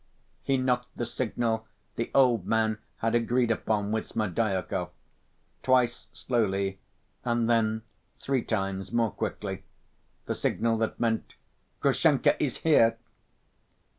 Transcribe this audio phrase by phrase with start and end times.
[0.41, 4.89] He knocked the signal the old man had agreed upon with Smerdyakov,
[5.61, 6.79] twice slowly
[7.23, 7.83] and then
[8.19, 9.61] three times more quickly,
[10.25, 11.35] the signal that meant
[11.81, 12.97] "Grushenka is here!"